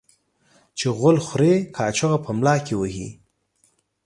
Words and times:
چي 0.77 0.87
غول 0.97 1.17
خوري، 1.25 1.53
کاچوغه 1.75 2.17
په 2.25 2.31
ملا 2.37 2.55
کې 2.65 2.75
وهي. 2.77 3.07